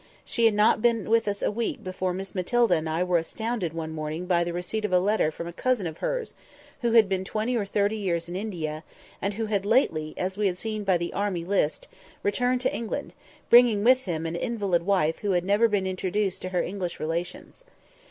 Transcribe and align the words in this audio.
She 0.25 0.45
had 0.45 0.55
not 0.55 0.81
been 0.81 1.11
with 1.11 1.27
us 1.27 1.43
a 1.43 1.51
week 1.51 1.83
before 1.83 2.11
Miss 2.11 2.33
Matilda 2.33 2.73
and 2.73 2.89
I 2.89 3.03
were 3.03 3.19
astounded 3.19 3.71
one 3.71 3.91
morning 3.91 4.25
by 4.25 4.43
the 4.43 4.51
receipt 4.51 4.83
of 4.83 4.91
a 4.91 4.97
letter 4.97 5.29
from 5.29 5.45
a 5.45 5.53
cousin 5.53 5.85
of 5.85 5.99
hers, 5.99 6.33
who 6.81 6.93
had 6.93 7.07
been 7.07 7.23
twenty 7.23 7.55
or 7.55 7.65
thirty 7.67 7.97
years 7.97 8.27
in 8.27 8.35
India, 8.35 8.83
and 9.21 9.35
who 9.35 9.45
had 9.45 9.63
lately, 9.63 10.15
as 10.17 10.37
we 10.37 10.47
had 10.47 10.57
seen 10.57 10.83
by 10.83 10.97
the 10.97 11.13
"Army 11.13 11.45
List," 11.45 11.87
returned 12.23 12.61
to 12.61 12.75
England, 12.75 13.13
bringing 13.51 13.83
with 13.83 14.05
him 14.05 14.25
an 14.25 14.35
invalid 14.35 14.87
wife 14.87 15.19
who 15.19 15.33
had 15.33 15.45
never 15.45 15.67
been 15.67 15.85
introduced 15.85 16.41
to 16.41 16.49
her 16.49 16.63
English 16.63 16.99
relations. 16.99 17.63